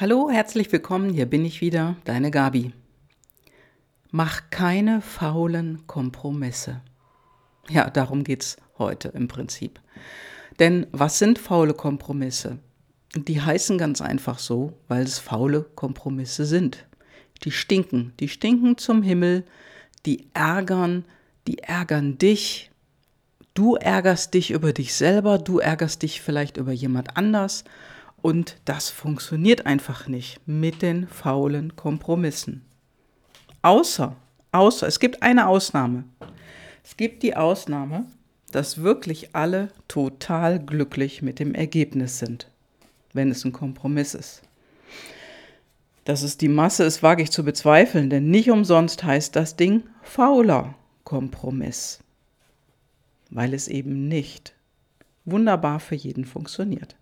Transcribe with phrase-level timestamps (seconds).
[0.00, 2.72] Hallo, herzlich willkommen, hier bin ich wieder, deine Gabi.
[4.10, 6.80] Mach keine faulen Kompromisse.
[7.68, 9.78] Ja, darum geht es heute im Prinzip.
[10.58, 12.60] Denn was sind faule Kompromisse?
[13.14, 16.86] Die heißen ganz einfach so, weil es faule Kompromisse sind.
[17.44, 19.44] Die stinken, die stinken zum Himmel,
[20.06, 21.04] die ärgern,
[21.46, 22.70] die ärgern dich.
[23.52, 27.64] Du ärgerst dich über dich selber, du ärgerst dich vielleicht über jemand anders
[28.22, 32.64] und das funktioniert einfach nicht mit den faulen Kompromissen.
[33.62, 34.16] Außer,
[34.52, 36.04] außer, es gibt eine Ausnahme.
[36.84, 38.06] Es gibt die Ausnahme,
[38.50, 42.48] dass wirklich alle total glücklich mit dem Ergebnis sind,
[43.12, 44.42] wenn es ein Kompromiss ist.
[46.04, 49.84] Dass es die Masse ist, wage ich zu bezweifeln, denn nicht umsonst heißt das Ding
[50.02, 52.00] fauler Kompromiss,
[53.30, 54.54] weil es eben nicht
[55.24, 56.96] wunderbar für jeden funktioniert.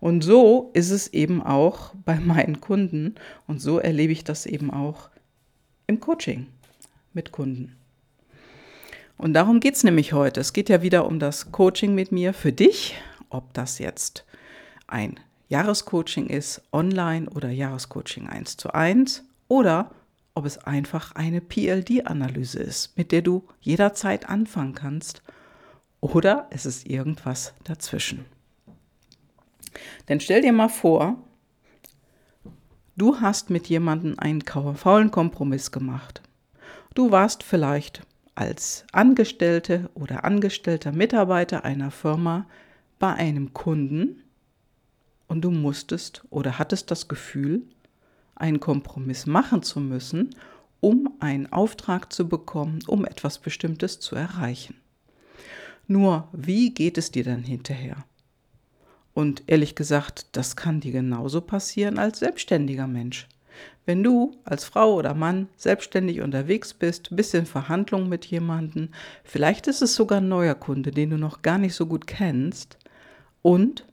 [0.00, 3.14] Und so ist es eben auch bei meinen Kunden
[3.46, 5.10] und so erlebe ich das eben auch
[5.86, 6.46] im Coaching
[7.12, 7.76] mit Kunden.
[9.18, 10.40] Und darum geht es nämlich heute.
[10.40, 12.94] Es geht ja wieder um das Coaching mit mir für dich,
[13.30, 14.24] ob das jetzt
[14.86, 19.90] ein Jahrescoaching ist, online oder Jahrescoaching 1 zu 1 oder
[20.34, 25.22] ob es einfach eine PLD-Analyse ist, mit der du jederzeit anfangen kannst
[26.00, 28.26] oder es ist irgendwas dazwischen.
[30.08, 31.16] Denn stell dir mal vor,
[32.96, 36.22] du hast mit jemandem einen faulen Kompromiss gemacht.
[36.94, 38.02] Du warst vielleicht
[38.34, 42.46] als Angestellte oder angestellter Mitarbeiter einer Firma
[42.98, 44.22] bei einem Kunden
[45.26, 47.62] und du musstest oder hattest das Gefühl,
[48.34, 50.34] einen Kompromiss machen zu müssen,
[50.80, 54.76] um einen Auftrag zu bekommen, um etwas Bestimmtes zu erreichen.
[55.88, 58.04] Nur, wie geht es dir dann hinterher?
[59.16, 63.26] Und ehrlich gesagt, das kann dir genauso passieren als selbstständiger Mensch.
[63.86, 68.90] Wenn du als Frau oder Mann selbstständig unterwegs bist, bist in Verhandlungen mit jemandem,
[69.24, 72.76] vielleicht ist es sogar ein neuer Kunde, den du noch gar nicht so gut kennst,
[73.40, 73.86] und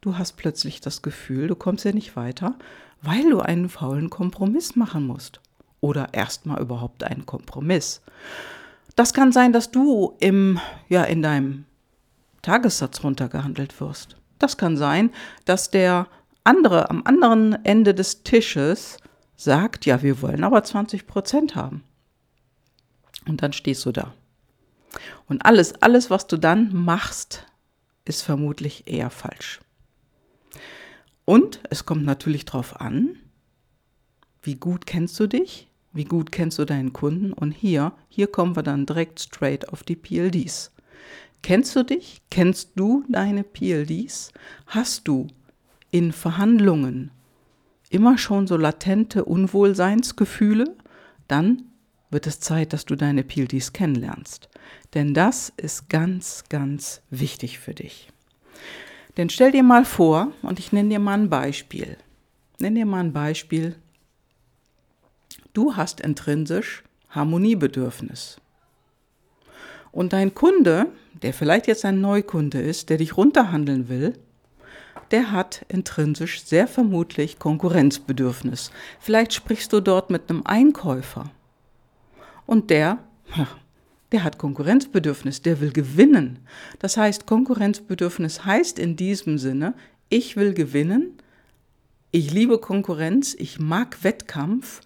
[0.00, 2.58] du hast plötzlich das Gefühl, du kommst ja nicht weiter,
[3.02, 5.42] weil du einen faulen Kompromiss machen musst.
[5.82, 8.00] Oder erstmal überhaupt einen Kompromiss.
[8.96, 10.58] Das kann sein, dass du im,
[10.88, 11.66] ja, in deinem
[12.40, 14.16] Tagessatz runtergehandelt wirst.
[14.38, 15.10] Das kann sein,
[15.44, 16.08] dass der
[16.44, 18.98] andere am anderen Ende des Tisches
[19.36, 21.82] sagt, ja, wir wollen aber 20 Prozent haben.
[23.26, 24.14] Und dann stehst du da.
[25.26, 27.46] Und alles, alles, was du dann machst,
[28.04, 29.60] ist vermutlich eher falsch.
[31.24, 33.16] Und es kommt natürlich darauf an,
[34.42, 37.32] wie gut kennst du dich, wie gut kennst du deinen Kunden.
[37.32, 40.70] Und hier, hier kommen wir dann direkt straight auf die PLDs.
[41.44, 42.22] Kennst du dich?
[42.30, 44.32] Kennst du deine PLDs?
[44.66, 45.26] Hast du
[45.90, 47.10] in Verhandlungen
[47.90, 50.74] immer schon so latente Unwohlseinsgefühle?
[51.28, 51.64] Dann
[52.08, 54.48] wird es Zeit, dass du deine PLDs kennenlernst.
[54.94, 58.08] Denn das ist ganz, ganz wichtig für dich.
[59.18, 61.98] Denn stell dir mal vor, und ich nenne dir mal ein Beispiel.
[62.58, 63.76] Nenn dir mal ein Beispiel.
[65.52, 68.40] Du hast intrinsisch Harmoniebedürfnis.
[69.92, 70.86] Und dein Kunde,
[71.22, 74.14] der vielleicht jetzt ein Neukunde ist, der dich runterhandeln will,
[75.10, 78.70] der hat intrinsisch sehr vermutlich Konkurrenzbedürfnis.
[78.98, 81.30] Vielleicht sprichst du dort mit einem Einkäufer
[82.46, 82.98] und der,
[84.12, 86.40] der hat Konkurrenzbedürfnis, der will gewinnen.
[86.78, 89.74] Das heißt, Konkurrenzbedürfnis heißt in diesem Sinne,
[90.08, 91.18] ich will gewinnen,
[92.10, 94.82] ich liebe Konkurrenz, ich mag Wettkampf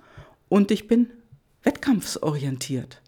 [0.49, 1.11] und ich bin
[1.63, 3.03] wettkampfsorientiert.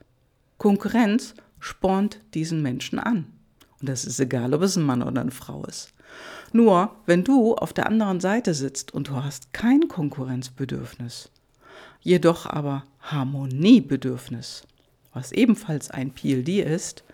[0.59, 3.26] Konkurrenz spornt diesen Menschen an.
[3.81, 5.94] Und das ist egal, ob es ein Mann oder eine Frau ist.
[6.53, 11.31] Nur, wenn du auf der anderen Seite sitzt und du hast kein Konkurrenzbedürfnis,
[12.00, 14.65] jedoch aber Harmoniebedürfnis,
[15.12, 17.04] was ebenfalls ein PLD ist,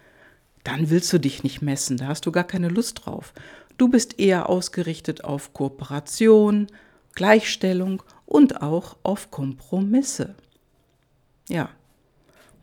[0.65, 3.33] dann willst du dich nicht messen, da hast du gar keine Lust drauf.
[3.79, 6.67] Du bist eher ausgerichtet auf Kooperation,
[7.15, 10.35] Gleichstellung und auch auf Kompromisse.
[11.49, 11.71] Ja.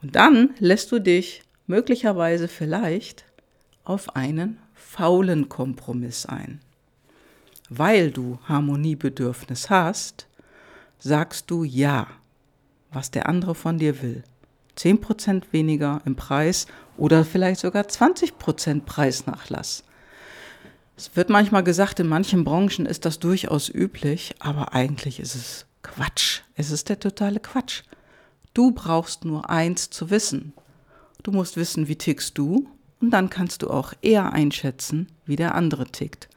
[0.01, 3.25] Und dann lässt du dich möglicherweise vielleicht
[3.83, 6.59] auf einen faulen Kompromiss ein.
[7.69, 10.27] Weil du Harmoniebedürfnis hast,
[10.99, 12.07] sagst du ja,
[12.91, 14.23] was der andere von dir will.
[14.77, 16.67] 10% weniger im Preis
[16.97, 19.83] oder vielleicht sogar 20% Preisnachlass.
[20.95, 25.65] Es wird manchmal gesagt, in manchen Branchen ist das durchaus üblich, aber eigentlich ist es
[25.81, 26.41] Quatsch.
[26.55, 27.83] Es ist der totale Quatsch.
[28.53, 30.53] Du brauchst nur eins zu wissen.
[31.23, 32.67] Du musst wissen, wie tickst du
[32.99, 36.29] und dann kannst du auch eher einschätzen, wie der andere tickt.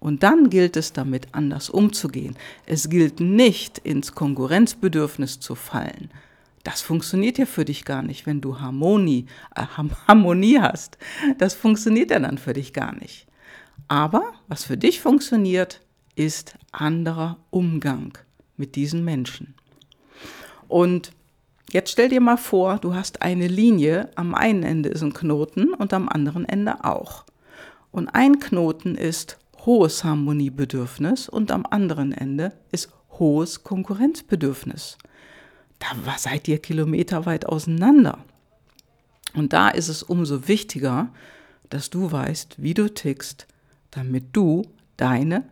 [0.00, 2.36] Und dann gilt es damit anders umzugehen.
[2.66, 6.10] Es gilt nicht ins Konkurrenzbedürfnis zu fallen.
[6.62, 9.64] Das funktioniert ja für dich gar nicht, wenn du Harmonie, äh,
[10.08, 10.98] Harmonie hast.
[11.38, 13.26] Das funktioniert ja dann für dich gar nicht.
[13.88, 15.80] Aber was für dich funktioniert,
[16.16, 18.16] ist anderer Umgang
[18.56, 19.54] mit diesen Menschen.
[20.68, 21.12] Und
[21.74, 25.74] jetzt stell dir mal vor, du hast eine Linie, am einen Ende ist ein Knoten
[25.74, 27.24] und am anderen Ende auch.
[27.90, 34.98] Und ein Knoten ist hohes Harmoniebedürfnis und am anderen Ende ist hohes Konkurrenzbedürfnis.
[35.80, 38.18] Da seid ihr kilometerweit auseinander.
[39.34, 41.08] Und da ist es umso wichtiger,
[41.70, 43.48] dass du weißt, wie du tickst,
[43.90, 44.62] damit du
[44.96, 45.44] deine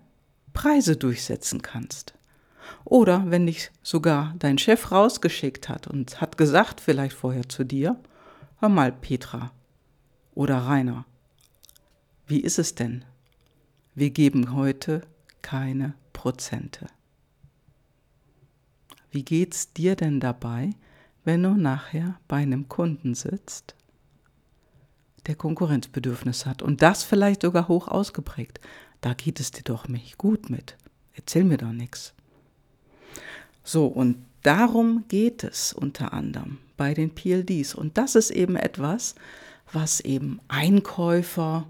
[0.52, 2.14] Preise durchsetzen kannst.
[2.84, 7.96] Oder wenn dich sogar dein Chef rausgeschickt hat und hat gesagt, vielleicht vorher zu dir,
[8.58, 9.52] hör mal, Petra
[10.34, 11.04] oder Rainer,
[12.26, 13.04] wie ist es denn?
[13.94, 15.02] Wir geben heute
[15.42, 16.86] keine Prozente.
[19.10, 20.70] Wie geht's dir denn dabei,
[21.24, 23.74] wenn du nachher bei einem Kunden sitzt,
[25.26, 28.60] der Konkurrenzbedürfnis hat und das vielleicht sogar hoch ausgeprägt?
[29.02, 30.78] Da geht es dir doch nicht gut mit.
[31.12, 32.14] Erzähl mir doch nichts.
[33.64, 37.74] So, und darum geht es unter anderem bei den PLDs.
[37.74, 39.14] Und das ist eben etwas,
[39.72, 41.66] was eben Einkäufer,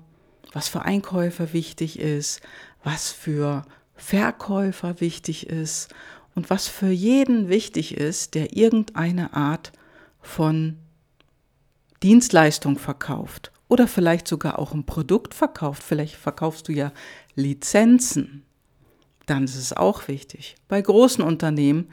[0.52, 2.40] was für Einkäufer wichtig ist,
[2.82, 5.94] was für Verkäufer wichtig ist
[6.34, 9.72] und was für jeden wichtig ist, der irgendeine Art
[10.20, 10.78] von
[12.02, 15.82] Dienstleistung verkauft oder vielleicht sogar auch ein Produkt verkauft.
[15.82, 16.92] Vielleicht verkaufst du ja
[17.34, 18.44] Lizenzen
[19.26, 20.56] dann ist es auch wichtig.
[20.68, 21.88] Bei großen Unternehmen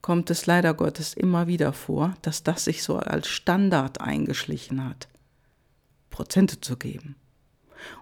[0.00, 5.08] kommt es leider Gottes immer wieder vor, dass das sich so als Standard eingeschlichen hat,
[6.10, 7.16] Prozente zu geben.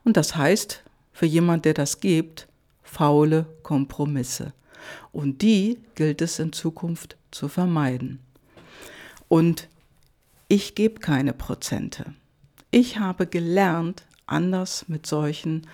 [0.05, 0.83] Und das heißt,
[1.13, 2.49] für jemand, der das gibt,
[2.83, 4.53] faule Kompromisse.
[5.13, 8.21] Und die gilt es in Zukunft zu vermeiden.
[9.27, 9.69] Und
[10.47, 12.15] ich gebe keine Prozente.
[12.71, 15.67] Ich habe gelernt, anders mit solchen,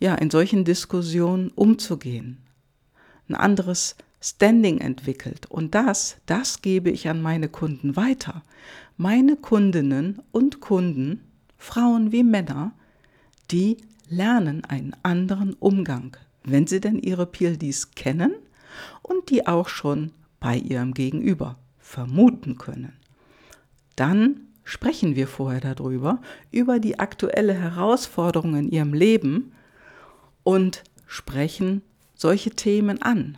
[0.00, 2.38] ja, in solchen Diskussionen umzugehen
[3.32, 5.46] ein anderes Standing entwickelt.
[5.46, 8.42] Und das, das gebe ich an meine Kunden weiter.
[8.96, 11.20] Meine Kundinnen und Kunden,
[11.56, 12.72] Frauen wie Männer,
[13.50, 18.34] die lernen einen anderen Umgang, wenn sie denn ihre PLDs kennen
[19.02, 22.92] und die auch schon bei ihrem Gegenüber vermuten können.
[23.96, 26.20] Dann sprechen wir vorher darüber,
[26.50, 29.52] über die aktuelle Herausforderung in ihrem Leben
[30.44, 31.82] und sprechen
[32.22, 33.36] solche Themen an.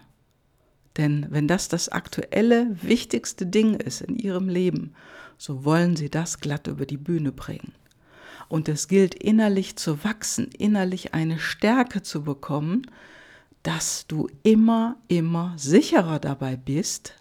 [0.96, 4.94] Denn wenn das das aktuelle, wichtigste Ding ist in ihrem Leben,
[5.38, 7.72] so wollen sie das glatt über die Bühne bringen.
[8.48, 12.86] Und es gilt innerlich zu wachsen, innerlich eine Stärke zu bekommen,
[13.62, 17.14] dass du immer, immer sicherer dabei bist,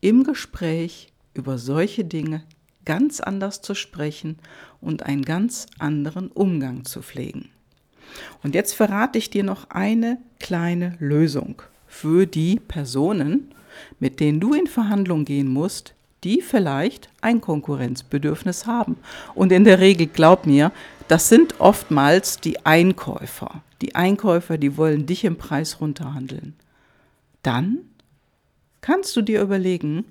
[0.00, 2.44] im Gespräch über solche Dinge
[2.84, 4.38] ganz anders zu sprechen
[4.80, 7.50] und einen ganz anderen Umgang zu pflegen.
[8.42, 13.54] Und jetzt verrate ich dir noch eine kleine Lösung für die Personen,
[14.00, 15.94] mit denen du in Verhandlungen gehen musst,
[16.24, 18.96] die vielleicht ein Konkurrenzbedürfnis haben.
[19.34, 20.72] Und in der Regel, glaub mir,
[21.08, 23.62] das sind oftmals die Einkäufer.
[23.80, 26.54] Die Einkäufer, die wollen dich im Preis runterhandeln.
[27.42, 27.78] Dann
[28.80, 30.04] kannst du dir überlegen,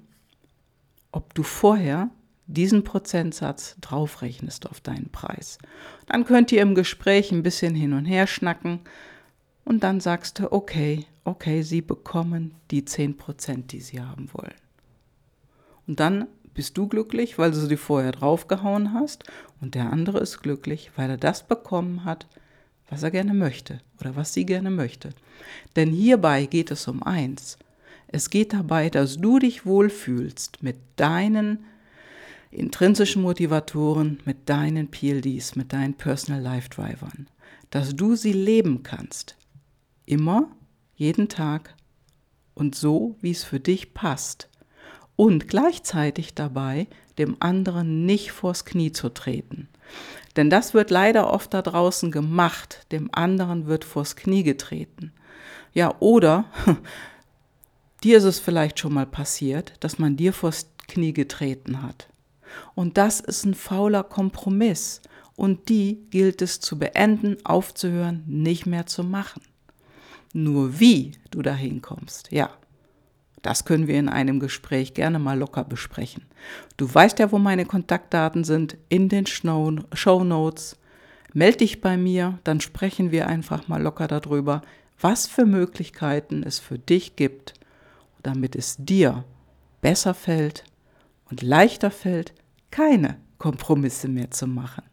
[1.11, 2.09] ob du vorher
[2.47, 5.57] diesen Prozentsatz draufrechnest auf deinen Preis.
[6.05, 8.81] Dann könnt ihr im Gespräch ein bisschen hin und her schnacken
[9.63, 14.53] und dann sagst du, okay, okay, Sie bekommen die 10 Prozent, die Sie haben wollen.
[15.87, 19.25] Und dann bist du glücklich, weil du sie vorher draufgehauen hast
[19.61, 22.27] und der andere ist glücklich, weil er das bekommen hat,
[22.89, 25.09] was er gerne möchte oder was sie gerne möchte.
[25.75, 27.57] Denn hierbei geht es um eins.
[28.07, 31.65] Es geht dabei, dass du dich wohlfühlst mit deinen
[32.55, 37.27] intrinsischen Motivatoren, mit deinen PLDs, mit deinen Personal Life Drivern,
[37.69, 39.35] dass du sie leben kannst.
[40.05, 40.49] Immer,
[40.95, 41.75] jeden Tag
[42.53, 44.49] und so, wie es für dich passt.
[45.15, 49.69] Und gleichzeitig dabei dem anderen nicht vors Knie zu treten.
[50.35, 55.13] Denn das wird leider oft da draußen gemacht, dem anderen wird vors Knie getreten.
[55.73, 56.45] Ja, oder
[58.03, 62.09] dir ist es vielleicht schon mal passiert, dass man dir vors Knie getreten hat.
[62.73, 65.01] Und das ist ein fauler Kompromiss.
[65.35, 69.41] Und die gilt es zu beenden, aufzuhören, nicht mehr zu machen.
[70.33, 72.49] Nur wie du dahin kommst, ja,
[73.41, 76.25] das können wir in einem Gespräch gerne mal locker besprechen.
[76.77, 80.77] Du weißt ja, wo meine Kontaktdaten sind, in den Show Notes.
[81.33, 84.61] Meld dich bei mir, dann sprechen wir einfach mal locker darüber,
[84.99, 87.53] was für Möglichkeiten es für dich gibt,
[88.23, 89.25] damit es dir
[89.81, 90.63] besser fällt
[91.29, 92.33] und leichter fällt,
[92.71, 94.83] keine Kompromisse mehr zu machen.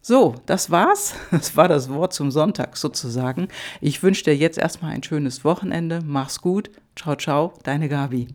[0.00, 1.14] So, das war's.
[1.32, 3.48] Das war das Wort zum Sonntag sozusagen.
[3.80, 6.00] Ich wünsche dir jetzt erstmal ein schönes Wochenende.
[6.04, 6.70] Mach's gut.
[6.94, 8.28] Ciao, ciao, deine Gabi.